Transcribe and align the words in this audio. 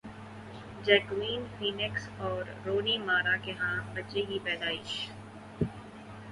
Joaquin 0.83 1.43
Phoenix 1.57 2.07
اور 2.17 2.43
Rooney 2.65 2.97
Mara 2.97 3.35
کے 3.43 3.53
ہاں 3.59 3.75
بچے 3.95 4.21
کی 4.21 4.39
پیدائش 4.43 4.89